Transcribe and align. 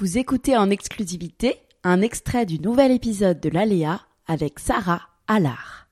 Vous 0.00 0.16
écoutez 0.16 0.56
en 0.56 0.70
exclusivité 0.70 1.60
un 1.84 2.00
extrait 2.00 2.46
du 2.46 2.58
nouvel 2.58 2.90
épisode 2.90 3.38
de 3.38 3.50
l'Aléa 3.50 4.00
avec 4.26 4.58
Sarah 4.58 5.02
Allard. 5.28 5.89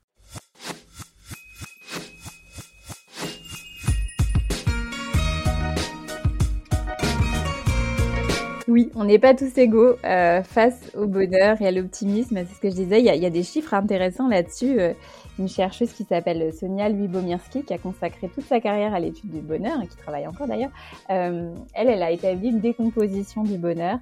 Oui, 8.69 8.91
on 8.95 9.05
n'est 9.05 9.19
pas 9.19 9.35
tous 9.35 9.57
égaux 9.57 9.97
euh, 10.05 10.43
face 10.43 10.95
au 10.95 11.07
bonheur 11.07 11.61
et 11.63 11.67
à 11.67 11.71
l'optimisme. 11.71 12.37
C'est 12.47 12.55
ce 12.55 12.61
que 12.61 12.69
je 12.69 12.75
disais. 12.75 13.01
Il 13.01 13.07
y 13.07 13.09
a, 13.09 13.15
il 13.15 13.25
y 13.25 13.31
des 13.31 13.43
chiffres 13.43 13.73
intéressants 13.73 14.29
là-dessus. 14.29 14.79
Euh, 14.79 14.93
une 15.39 15.49
chercheuse 15.49 15.91
qui 15.93 16.05
s'appelle 16.05 16.53
Sonia 16.53 16.91
Lubomirski, 16.91 17.62
qui 17.62 17.73
a 17.73 17.79
consacré 17.79 18.29
toute 18.29 18.45
sa 18.45 18.61
carrière 18.61 18.93
à 18.93 19.01
l'étude 19.01 19.31
du 19.31 19.41
bonheur 19.41 19.81
et 19.83 19.87
qui 19.87 19.97
travaille 19.97 20.27
encore 20.27 20.47
d'ailleurs. 20.47 20.71
Euh, 21.09 21.55
elle, 21.73 21.89
elle 21.89 22.03
a 22.03 22.11
établi 22.11 22.49
une 22.49 22.61
décomposition 22.61 23.43
du 23.43 23.57
bonheur 23.57 24.01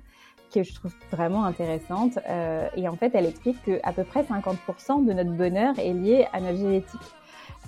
que 0.52 0.65
je 0.65 0.74
trouve 0.74 0.93
vraiment 1.12 1.45
intéressante. 1.45 2.18
Euh, 2.29 2.66
et 2.77 2.88
en 2.88 2.96
fait, 2.96 3.12
elle 3.15 3.27
explique 3.27 3.62
que 3.62 3.79
à 3.85 3.93
peu 3.93 4.02
près 4.02 4.23
50% 4.23 5.05
de 5.07 5.12
notre 5.12 5.33
bonheur 5.33 5.79
est 5.79 5.93
lié 5.93 6.27
à 6.33 6.40
notre 6.40 6.59
génétique. 6.59 7.01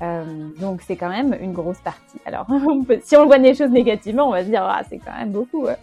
Euh, 0.00 0.48
donc 0.60 0.82
c'est 0.82 0.96
quand 0.96 1.08
même 1.08 1.36
une 1.40 1.52
grosse 1.52 1.80
partie. 1.80 2.18
Alors 2.24 2.46
si 3.02 3.16
on 3.16 3.26
voit 3.26 3.38
des 3.38 3.54
choses 3.54 3.70
négativement, 3.70 4.28
on 4.28 4.32
va 4.32 4.44
se 4.44 4.48
dire 4.48 4.62
ah 4.62 4.82
c'est 4.88 4.98
quand 4.98 5.12
même 5.12 5.32
beaucoup. 5.32 5.66
hein. 5.66 5.76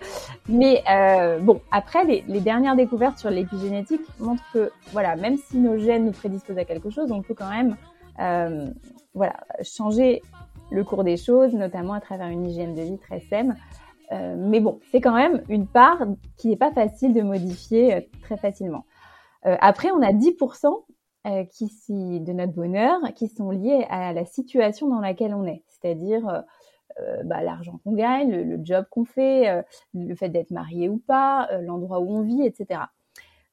Mais 0.47 0.83
euh, 0.89 1.39
bon 1.39 1.59
après 1.71 2.05
les, 2.05 2.39
dernières 2.39 2.75
découvertes 2.75 3.17
sur 3.17 3.29
l'épigénétique 3.29 4.01
montrent 4.19 4.49
que 4.53 4.71
voilà 4.93 5.15
même 5.17 5.37
si 5.37 5.57
nos 5.57 5.77
gènes 5.77 6.05
nous 6.05 6.13
prédisposent 6.13 6.57
à 6.57 6.65
quelque 6.65 6.89
chose, 6.89 7.11
on 7.11 7.21
peut 7.21 7.33
quand 7.33 7.49
même 7.49 7.75
euh, 8.19 8.67
voilà 9.13 9.35
changer 9.63 10.21
le 10.71 10.83
cours 10.83 11.03
des 11.03 11.17
choses, 11.17 11.53
notamment 11.53 11.93
à 11.93 12.01
travers 12.01 12.27
une 12.27 12.45
hygiène 12.45 12.73
de 12.73 12.81
vie 12.81 12.97
très 12.97 13.19
saine. 13.19 13.55
Euh, 14.11 14.35
mais 14.37 14.59
bon, 14.59 14.79
c'est 14.91 15.01
quand 15.01 15.15
même 15.15 15.41
une 15.49 15.67
part 15.67 15.99
qui 16.37 16.49
n'est 16.49 16.57
pas 16.57 16.71
facile 16.71 17.13
de 17.13 17.21
modifier 17.21 17.95
euh, 17.95 18.01
très 18.21 18.37
facilement. 18.37 18.85
Euh, 19.45 19.55
après, 19.59 19.91
on 19.91 20.01
a 20.01 20.11
10% 20.11 20.65
euh, 20.65 20.69
qui, 21.51 21.67
si, 21.69 22.19
de 22.19 22.33
notre 22.33 22.53
bonheur 22.53 22.99
qui 23.15 23.27
sont 23.27 23.49
liés 23.49 23.85
à 23.89 24.13
la 24.13 24.25
situation 24.25 24.87
dans 24.87 24.99
laquelle 24.99 25.33
on 25.33 25.45
est, 25.45 25.63
c'est-à-dire 25.67 26.27
euh, 26.29 26.41
euh, 27.01 27.23
bah, 27.23 27.41
l'argent 27.43 27.79
qu'on 27.83 27.93
gagne, 27.93 28.31
le, 28.31 28.43
le 28.43 28.59
job 28.63 28.85
qu'on 28.89 29.05
fait, 29.05 29.49
euh, 29.49 29.61
le 29.93 30.15
fait 30.15 30.29
d'être 30.29 30.51
marié 30.51 30.87
ou 30.87 30.97
pas, 30.97 31.49
euh, 31.51 31.61
l'endroit 31.61 31.99
où 31.99 32.15
on 32.15 32.21
vit, 32.21 32.43
etc. 32.43 32.81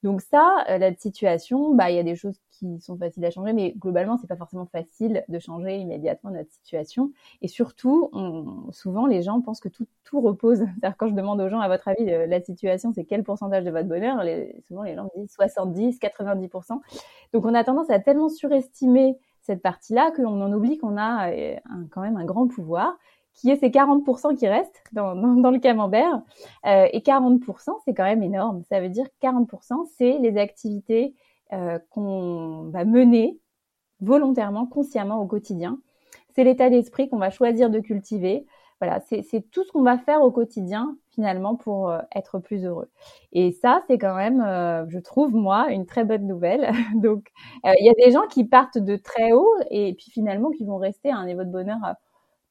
Donc 0.03 0.21
ça, 0.21 0.65
euh, 0.69 0.79
la 0.79 0.95
situation, 0.95 1.75
bah 1.75 1.91
il 1.91 1.97
y 1.97 1.99
a 1.99 2.03
des 2.03 2.17
choses 2.17 2.37
qui 2.51 2.81
sont 2.81 2.97
faciles 2.97 3.25
à 3.25 3.31
changer, 3.31 3.53
mais 3.53 3.73
globalement 3.73 4.19
c'est 4.19 4.27
pas 4.27 4.37
forcément 4.37 4.67
facile 4.67 5.25
de 5.29 5.39
changer 5.39 5.77
immédiatement 5.77 6.31
notre 6.31 6.51
situation. 6.51 7.13
Et 7.41 7.49
surtout, 7.49 8.11
on, 8.13 8.73
souvent 8.73 9.07
les 9.07 9.23
gens 9.23 9.41
pensent 9.41 9.61
que 9.61 9.69
tout, 9.69 9.87
tout 10.05 10.21
repose. 10.21 10.59
C'est-à-dire 10.81 10.97
quand 10.97 11.09
je 11.09 11.15
demande 11.15 11.41
aux 11.41 11.49
gens 11.49 11.61
à 11.61 11.69
votre 11.69 11.87
avis 11.89 12.11
euh, 12.11 12.27
la 12.27 12.41
situation, 12.41 12.93
c'est 12.93 13.05
quel 13.05 13.23
pourcentage 13.23 13.65
de 13.65 13.71
votre 13.71 13.89
bonheur, 13.89 14.23
les, 14.25 14.63
souvent 14.67 14.83
les 14.83 14.97
gens 14.97 15.05
me 15.05 15.21
disent 15.21 15.33
70, 15.35 15.99
90%. 15.99 16.81
Donc 17.33 17.47
on 17.47 17.55
a 17.55 17.63
tendance 17.63 17.91
à 17.91 18.01
tellement 18.01 18.29
surestimer 18.29 19.17
cette 19.41 19.63
partie-là 19.63 20.13
qu'on 20.13 20.41
en 20.41 20.53
oublie 20.53 20.79
qu'on 20.79 20.97
a 20.97 21.31
euh, 21.31 21.57
quand 21.91 22.01
même 22.01 22.17
un 22.17 22.25
grand 22.25 22.49
pouvoir 22.49 22.97
qui 23.35 23.51
est 23.51 23.57
ces 23.57 23.71
40% 23.71 24.37
qui 24.37 24.49
restent 24.49 24.83
dans, 24.93 25.15
dans, 25.15 25.35
dans 25.35 25.51
le 25.51 25.59
camembert. 25.59 26.23
Euh, 26.67 26.87
et 26.93 27.01
40%, 27.01 27.71
c'est 27.85 27.95
quand 27.95 28.05
même 28.05 28.23
énorme. 28.23 28.63
Ça 28.69 28.81
veut 28.81 28.89
dire 28.89 29.07
que 29.07 29.27
40%, 29.27 29.87
c'est 29.97 30.19
les 30.19 30.37
activités 30.39 31.15
euh, 31.53 31.79
qu'on 31.91 32.71
va 32.71 32.85
mener 32.85 33.39
volontairement, 34.01 34.67
consciemment 34.67 35.21
au 35.21 35.27
quotidien. 35.27 35.79
C'est 36.35 36.45
l'état 36.45 36.71
d'esprit 36.71 37.09
qu'on 37.09 37.19
va 37.19 37.31
choisir 37.31 37.71
de 37.71 37.81
cultiver. 37.81 38.47
Voilà, 38.81 39.01
c'est 39.01 39.23
c'est 39.23 39.43
tout 39.51 39.63
ce 39.65 39.71
qu'on 39.71 39.83
va 39.83 39.97
faire 39.99 40.23
au 40.23 40.33
quotidien 40.33 40.97
finalement 41.11 41.55
pour 41.55 41.91
euh, 41.91 42.01
être 42.17 42.39
plus 42.41 42.65
heureux. 42.65 42.91
Et 43.33 43.53
ça, 43.53 43.83
c'est 43.87 43.99
quand 43.99 44.17
même, 44.17 44.41
euh, 44.41 44.85
je 44.89 44.99
trouve 44.99 45.35
moi, 45.35 45.71
une 45.71 45.87
très 45.87 46.05
bonne 46.05 46.27
nouvelle. 46.27 46.73
Donc, 46.97 47.31
euh, 47.67 47.73
il 47.79 47.87
y 47.87 47.91
a 47.91 48.07
des 48.07 48.13
gens 48.13 48.27
qui 48.29 48.45
partent 48.45 48.79
de 48.79 48.97
très 48.97 49.33
haut 49.33 49.55
et 49.71 49.95
puis 49.95 50.11
finalement 50.11 50.51
qui 50.51 50.65
vont 50.65 50.79
rester 50.79 51.11
à 51.11 51.17
un 51.17 51.27
niveau 51.27 51.45
de 51.45 51.51
bonheur 51.51 51.79
euh, 51.87 51.93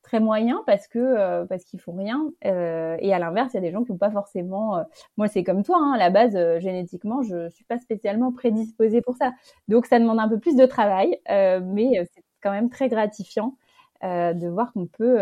très 0.01 0.19
moyen 0.19 0.61
parce 0.65 0.87
que 0.87 0.99
euh, 0.99 1.45
parce 1.45 1.63
qu'ils 1.63 1.79
font 1.79 1.95
rien. 1.95 2.29
Euh, 2.45 2.97
et 2.99 3.13
à 3.13 3.19
l'inverse, 3.19 3.53
il 3.53 3.55
y 3.55 3.59
a 3.59 3.61
des 3.61 3.71
gens 3.71 3.83
qui 3.83 3.91
n'ont 3.91 3.97
pas 3.97 4.11
forcément. 4.11 4.77
euh, 4.77 4.83
moi, 5.17 5.27
c'est 5.27 5.43
comme 5.43 5.63
toi. 5.63 5.77
Hein, 5.79 5.93
à 5.93 5.97
la 5.97 6.09
base, 6.09 6.35
euh, 6.35 6.59
génétiquement, 6.59 7.21
je 7.21 7.49
suis 7.49 7.65
pas 7.65 7.77
spécialement 7.77 8.31
prédisposée 8.31 9.01
pour 9.01 9.15
ça. 9.15 9.31
Donc, 9.67 9.85
ça 9.85 9.99
demande 9.99 10.19
un 10.19 10.27
peu 10.27 10.39
plus 10.39 10.55
de 10.55 10.65
travail, 10.65 11.19
euh, 11.29 11.59
mais 11.63 11.99
euh, 11.99 12.05
c'est 12.13 12.23
quand 12.41 12.51
même 12.51 12.69
très 12.69 12.89
gratifiant 12.89 13.55
de 14.03 14.47
voir 14.47 14.73
qu'on 14.73 14.87
peut 14.87 15.19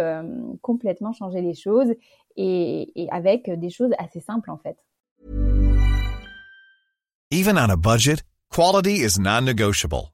complètement 0.61 1.11
changer 1.11 1.41
les 1.41 1.53
choses 1.53 1.93
et, 2.37 3.03
et 3.03 3.09
avec 3.11 3.49
des 3.49 3.69
choses 3.69 3.91
assez 3.97 4.21
simples 4.21 4.49
en 4.49 4.57
fait. 4.57 4.77
Even 7.29 7.57
on 7.57 7.69
a 7.69 7.75
budget, 7.75 8.23
quality 8.49 9.03
is 9.03 9.19
non-negotiable. 9.19 10.13